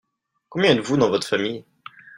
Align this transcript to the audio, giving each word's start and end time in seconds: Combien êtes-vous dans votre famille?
Combien 0.49 0.71
êtes-vous 0.71 0.97
dans 0.97 1.11
votre 1.11 1.27
famille? 1.27 1.63